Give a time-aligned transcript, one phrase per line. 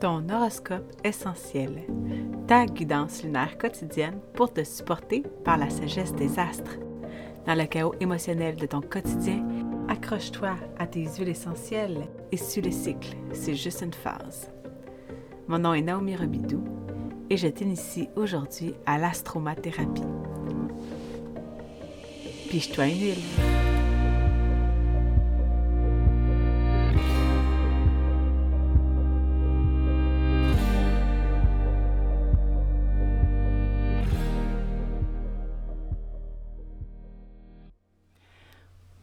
[0.00, 1.82] ton horoscope essentiel,
[2.46, 6.78] ta guidance lunaire quotidienne pour te supporter par la sagesse des astres.
[7.46, 9.46] Dans le chaos émotionnel de ton quotidien,
[9.88, 14.50] accroche-toi à tes huiles essentielles et suis le cycle, c'est juste une phase.
[15.48, 16.64] Mon nom est Naomi Robidou
[17.28, 20.02] et je t'initie aujourd'hui à l'astromathérapie.
[22.48, 23.59] Piche-toi une huile.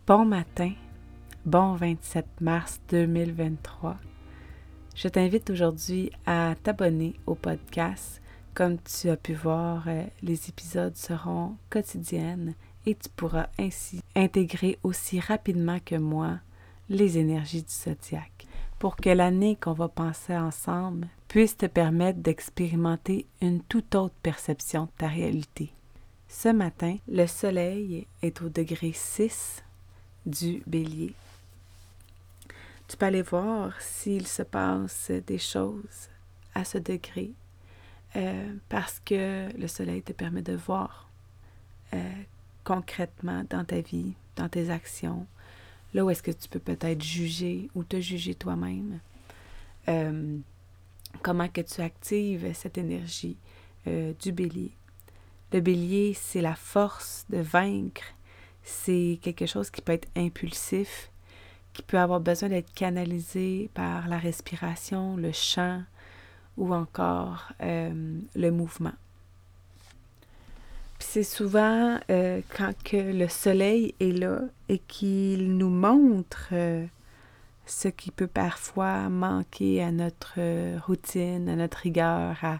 [0.08, 0.72] Bon matin,
[1.46, 3.98] bon 27 mars 2023.
[4.96, 8.22] Je t'invite aujourd'hui à t'abonner au podcast.
[8.54, 12.54] Comme tu as pu voir, euh, les épisodes seront quotidiennes
[12.86, 16.40] et tu pourras ainsi intégrer aussi rapidement que moi
[16.88, 18.48] les énergies du zodiaque
[18.80, 24.84] pour que l'année qu'on va penser ensemble puisse te permettre d'expérimenter une toute autre perception
[24.86, 25.74] de ta réalité.
[26.30, 29.64] Ce matin, le soleil est au degré 6
[30.28, 31.14] du bélier.
[32.88, 36.10] Tu peux aller voir s'il se passe des choses
[36.54, 37.32] à ce degré
[38.16, 41.10] euh, parce que le soleil te permet de voir
[41.94, 42.12] euh,
[42.64, 45.26] concrètement dans ta vie, dans tes actions,
[45.94, 49.00] là où est-ce que tu peux peut-être juger ou te juger toi-même.
[49.88, 50.38] Euh,
[51.22, 53.38] comment que tu actives cette énergie
[54.22, 54.74] du bélier.
[55.54, 58.04] Le bélier, c'est la force de vaincre
[58.68, 61.10] c'est quelque chose qui peut être impulsif,
[61.72, 65.84] qui peut avoir besoin d'être canalisé par la respiration, le chant
[66.58, 68.92] ou encore euh, le mouvement.
[71.00, 76.86] c'est souvent euh, quand que le soleil est là et qu'il nous montre euh,
[77.66, 80.40] ce qui peut parfois manquer à notre
[80.88, 82.60] routine, à notre rigueur, à,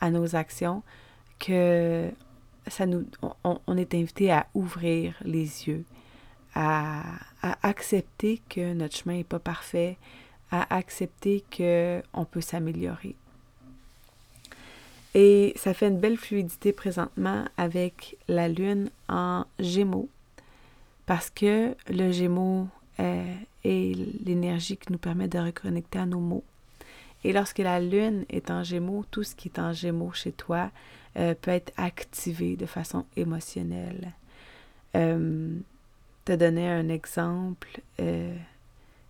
[0.00, 0.82] à nos actions,
[1.38, 2.10] que
[2.68, 3.06] ça nous,
[3.44, 5.84] on, est invité à ouvrir les yeux,
[6.54, 7.02] à,
[7.62, 9.96] accepter que notre chemin n'est pas parfait,
[10.50, 13.14] à accepter qu'on peut s'améliorer.
[15.14, 20.08] Et ça fait une belle fluidité présentement avec la lune en gémeaux,
[21.06, 22.68] parce que le gémeaux
[22.98, 23.24] est,
[23.64, 26.44] est l'énergie qui nous permet de reconnecter à nos mots.
[27.26, 30.70] Et lorsque la lune est en gémeaux, tout ce qui est en gémeaux chez toi
[31.16, 34.12] euh, peut être activé de façon émotionnelle.
[34.94, 35.58] Euh,
[36.24, 38.32] te donner un exemple, euh,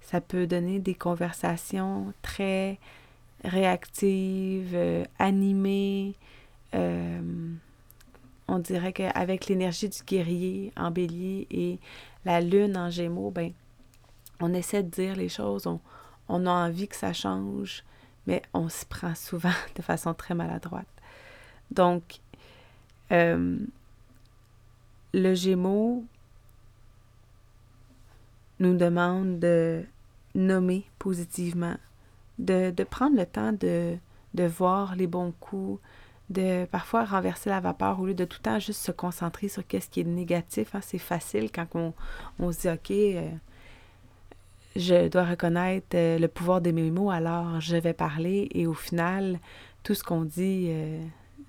[0.00, 2.78] ça peut donner des conversations très
[3.44, 4.74] réactives,
[5.18, 6.14] animées.
[6.72, 11.78] on dirait qu'avec l'énergie du guerrier en bélier et
[12.24, 13.52] la lune en gémeaux, ben,
[14.40, 15.80] on essaie de dire les choses, on,
[16.30, 17.84] on a envie que ça change,
[18.26, 20.86] mais on se prend souvent de façon très maladroite.
[21.70, 22.20] Donc,
[23.12, 23.58] euh,
[25.14, 26.04] le Gémeaux
[28.60, 29.84] nous demande de
[30.34, 31.76] nommer positivement,
[32.38, 33.98] de, prendre le temps de,
[34.34, 35.80] voir les bons coups,
[36.28, 39.66] de parfois renverser la vapeur au lieu de tout le temps juste se concentrer sur
[39.66, 40.74] qu'est-ce qui est négatif.
[40.74, 40.80] Hein.
[40.82, 41.94] C'est facile quand on,
[42.38, 43.30] on se dit, OK, euh,
[44.76, 48.74] je dois reconnaître euh, le pouvoir de mes mots, alors je vais parler et au
[48.74, 49.38] final,
[49.82, 50.70] tout ce qu'on dit,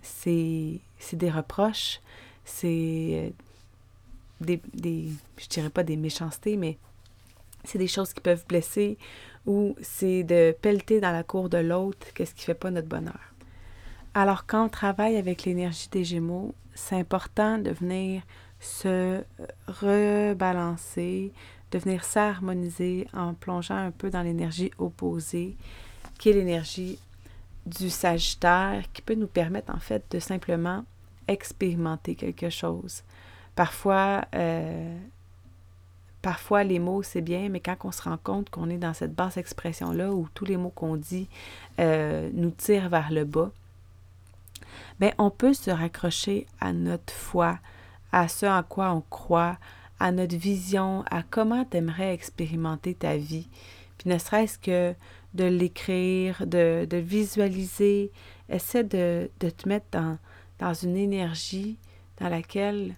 [0.02, 0.82] c'est
[1.14, 2.00] des reproches,
[2.46, 3.30] c'est euh,
[4.42, 6.78] des, des, je dirais pas des méchancetés, mais
[7.64, 8.98] c'est des choses qui peuvent blesser
[9.46, 13.34] ou c'est de pelleter dans la cour de l'autre, qu'est-ce qui fait pas notre bonheur.
[14.14, 18.22] Alors quand on travaille avec l'énergie des Gémeaux, c'est important de venir
[18.60, 19.24] se
[19.68, 21.32] rebalancer,
[21.72, 25.56] de venir s'harmoniser en plongeant un peu dans l'énergie opposée,
[26.18, 27.00] qui est l'énergie
[27.66, 30.86] du Sagittaire qui peut nous permettre en fait de simplement
[31.28, 33.04] expérimenter quelque chose.
[33.56, 34.98] Parfois, euh,
[36.22, 39.14] parfois les mots c'est bien, mais quand on se rend compte qu'on est dans cette
[39.14, 41.28] basse expression-là où tous les mots qu'on dit
[41.80, 43.52] euh, nous tirent vers le bas,
[45.00, 47.60] bien, on peut se raccrocher à notre foi,
[48.14, 49.58] à ce en quoi on croit,
[50.00, 53.48] à notre vision, à comment tu aimerais expérimenter ta vie.
[53.98, 54.96] Puis ne serait-ce que
[55.34, 58.12] de l'écrire, de, de, visualiser.
[58.50, 60.18] Essaie de, de te mettre dans,
[60.60, 61.78] dans une énergie
[62.20, 62.96] dans laquelle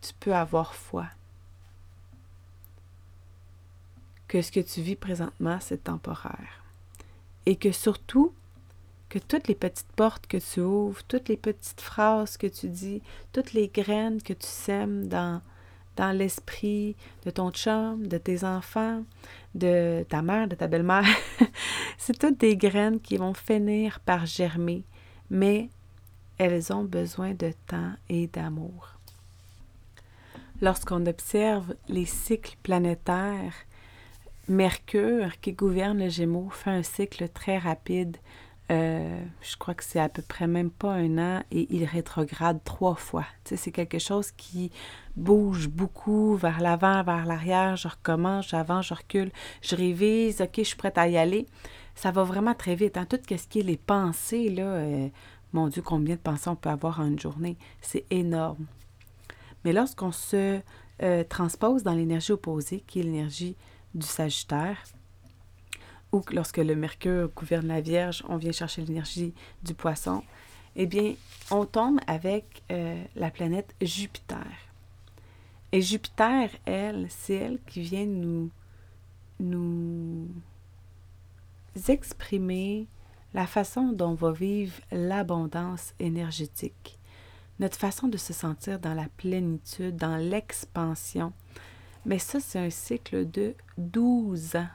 [0.00, 1.06] tu peux avoir foi.
[4.28, 6.64] Que ce que tu vis présentement, c'est temporaire.
[7.44, 8.32] Et que surtout,
[9.08, 13.02] que toutes les petites portes que tu ouvres, toutes les petites phrases que tu dis,
[13.32, 15.40] toutes les graines que tu sèmes dans,
[16.12, 16.94] l'esprit
[17.24, 19.02] de ton chum, de tes enfants,
[19.54, 21.06] de ta mère, de ta belle-mère.
[21.98, 24.84] c'est toutes des graines qui vont finir par germer,
[25.30, 25.70] mais
[26.38, 28.96] elles ont besoin de temps et d'amour.
[30.60, 33.54] Lorsqu'on observe les cycles planétaires,
[34.48, 38.16] Mercure, qui gouverne le Gémeaux, fait un cycle très rapide.
[38.72, 42.58] Euh, je crois que c'est à peu près même pas un an et il rétrograde
[42.64, 43.24] trois fois.
[43.44, 44.72] c'est quelque chose qui
[45.14, 47.76] bouge beaucoup vers l'avant, vers l'arrière.
[47.76, 49.30] Je recommence, j'avance, je recule,
[49.62, 50.40] je révise.
[50.40, 51.46] OK, je suis prête à y aller.
[51.94, 52.96] Ça va vraiment très vite.
[52.96, 53.06] Hein?
[53.06, 55.08] Tout ce qui est les pensées, là, euh,
[55.52, 57.56] mon Dieu, combien de pensées on peut avoir en une journée?
[57.80, 58.66] C'est énorme.
[59.64, 60.60] Mais lorsqu'on se
[61.02, 63.56] euh, transpose dans l'énergie opposée, qui est l'énergie
[63.94, 64.76] du Sagittaire,
[66.30, 70.22] lorsque le Mercure gouverne la Vierge, on vient chercher l'énergie du Poisson,
[70.76, 71.14] eh bien,
[71.50, 74.46] on tombe avec euh, la planète Jupiter.
[75.72, 78.50] Et Jupiter, elle, c'est elle qui vient nous,
[79.40, 80.28] nous
[81.88, 82.86] exprimer
[83.34, 86.98] la façon dont on va vivre l'abondance énergétique,
[87.58, 91.32] notre façon de se sentir dans la plénitude, dans l'expansion.
[92.04, 94.68] Mais ça, c'est un cycle de 12 ans.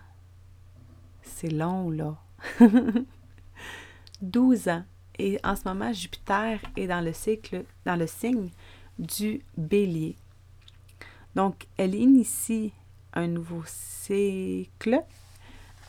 [1.24, 2.18] C'est long, là.
[4.22, 4.84] 12 ans.
[5.20, 8.50] Et en ce moment, Jupiter est dans le cycle, dans le signe
[8.98, 10.16] du bélier.
[11.36, 12.74] Donc, elle initie
[13.14, 15.04] un nouveau cycle.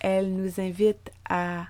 [0.01, 1.67] Elle nous invite à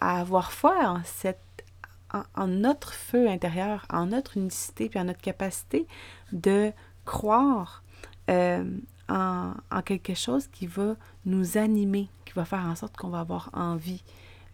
[0.00, 1.64] avoir foi en, cette,
[2.12, 5.86] en, notre feu intérieur, en notre unicité, puis en notre capacité
[6.32, 6.72] de
[7.04, 7.82] croire
[8.30, 8.64] euh,
[9.08, 9.54] en,
[9.84, 14.02] quelque chose qui va nous animer, qui va faire en sorte qu'on va avoir envie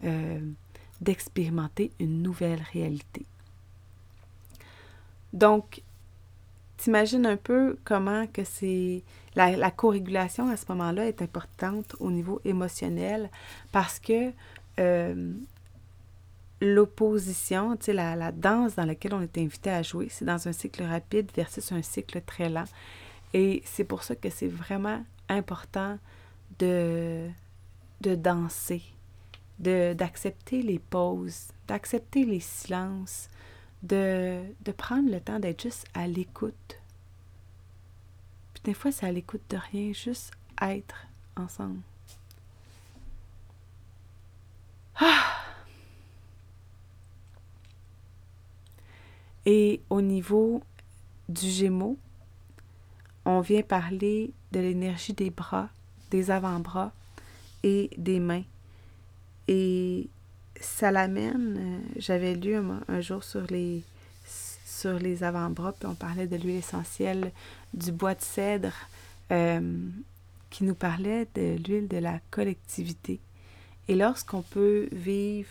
[0.05, 0.41] euh,
[1.01, 3.25] d'expérimenter une nouvelle réalité.
[5.33, 5.83] Donc,
[6.77, 9.03] t'imagines un peu comment que c'est
[9.35, 13.31] la, la co-régulation à ce moment-là est importante au niveau émotionnel
[13.71, 14.33] parce que
[14.79, 15.33] euh,
[16.61, 21.31] l'opposition, la, danse dans laquelle on est invité à jouer, c'est dans un cycle rapide
[21.35, 22.65] versus un cycle très lent.
[23.35, 25.99] Et c'est pour ça que c'est vraiment important
[26.59, 27.29] de,
[28.01, 28.83] de danser,
[29.59, 33.29] d'accepter les pauses, d'accepter les silences,
[33.83, 36.79] de, de prendre le temps d'être juste à l'écoute
[38.65, 41.07] des fois, c'est à l'écoute de rien, juste être
[41.37, 41.81] ensemble.
[44.97, 45.41] Ah!
[49.45, 50.63] Et au niveau
[51.29, 51.99] du Gémeaux,
[53.25, 55.69] on vient parler de l'énergie des bras,
[56.11, 56.93] des avant-bras
[57.63, 58.45] et des mains.
[59.49, 60.09] Et
[60.61, 63.83] ça l'amène, euh, j'avais lu un, jour sur les,
[64.25, 67.33] sur les avant-bras, puis on parlait de l'huile essentielle
[67.75, 68.75] du bois de cèdre
[69.31, 69.89] euh,
[70.51, 73.21] qui nous parlait de l'huile de la collectivité.
[73.89, 75.49] Et lorsqu'on peut vivre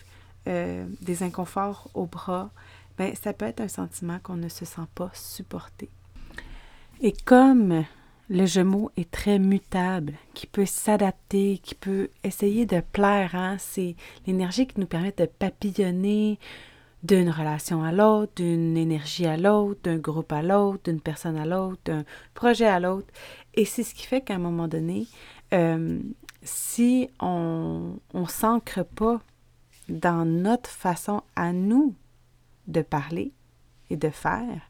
[0.47, 2.49] euh, des inconforts au bras,
[2.97, 5.89] ben, ça peut être un sentiment qu'on ne se sent pas supporté.
[7.03, 7.83] Et comme
[8.29, 13.95] le Gémeaux est très mutable, qui peut s'adapter, qui peut essayer de plaire, hein, c'est
[14.27, 16.37] l'énergie qui nous permet de papillonner,
[17.01, 21.45] d'une relation à l'autre, d'une énergie à l'autre, d'un groupe à l'autre, d'une personne à
[21.47, 22.03] l'autre, d'un
[22.35, 23.07] projet à l'autre.
[23.55, 25.07] Et c'est ce qui fait qu'à un moment donné,
[25.53, 25.99] euh,
[26.43, 29.19] si on ne s'ancre pas
[29.89, 31.95] dans notre façon à nous
[32.67, 33.31] de parler
[33.89, 34.61] et de faire,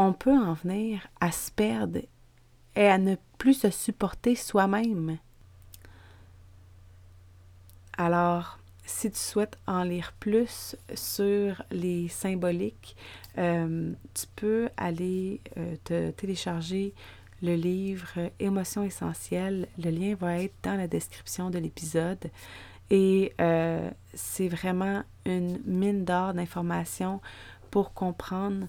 [0.00, 2.00] on peut en venir à se perdre
[2.74, 5.18] et à ne plus se supporter soi-même.
[7.98, 12.96] Alors, si tu souhaites en lire plus sur les symboliques,
[13.36, 16.94] euh, tu peux aller euh, te télécharger
[17.42, 19.68] le livre Émotions essentielles.
[19.78, 22.30] Le lien va être dans la description de l'épisode.
[22.88, 27.20] Et euh, c'est vraiment une mine d'or d'informations
[27.70, 28.66] pour comprendre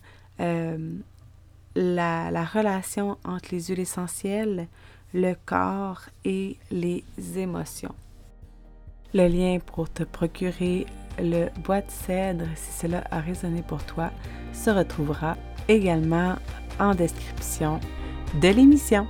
[1.76, 4.68] la, la relation entre les huiles essentielles,
[5.14, 7.04] le corps et les
[7.36, 7.96] émotions.
[9.14, 10.86] Le lien pour te procurer
[11.20, 14.12] le bois de cèdre, si cela a résonné pour toi,
[14.54, 15.38] se retrouvera
[15.68, 16.36] également
[16.80, 17.80] en description
[18.42, 19.08] de l'émission.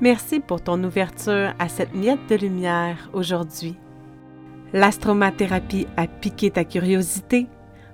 [0.00, 3.76] Merci pour ton ouverture à cette miette de lumière aujourd'hui.
[4.76, 7.46] L'astromathérapie a piqué ta curiosité?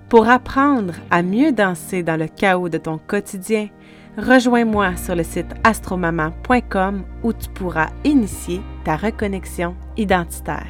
[0.09, 3.69] Pour apprendre à mieux danser dans le chaos de ton quotidien
[4.17, 10.67] Rejoins-moi sur le site astromama.com où tu pourras initier ta reconnexion identitaire.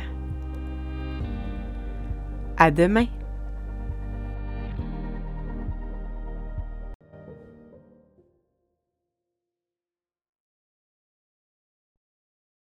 [2.58, 3.08] À demain!